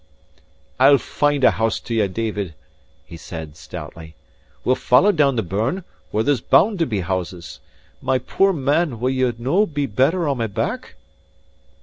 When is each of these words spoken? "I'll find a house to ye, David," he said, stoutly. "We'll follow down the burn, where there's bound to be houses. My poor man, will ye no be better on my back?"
"I'll 0.79 0.97
find 0.97 1.43
a 1.43 1.51
house 1.51 1.79
to 1.81 1.93
ye, 1.93 2.07
David," 2.07 2.55
he 3.05 3.17
said, 3.17 3.55
stoutly. 3.55 4.15
"We'll 4.63 4.73
follow 4.73 5.11
down 5.11 5.35
the 5.35 5.43
burn, 5.43 5.83
where 6.09 6.23
there's 6.23 6.41
bound 6.41 6.79
to 6.79 6.87
be 6.87 7.01
houses. 7.01 7.59
My 8.01 8.17
poor 8.17 8.51
man, 8.51 8.99
will 8.99 9.11
ye 9.11 9.31
no 9.37 9.67
be 9.67 9.85
better 9.85 10.27
on 10.27 10.39
my 10.39 10.47
back?" 10.47 10.95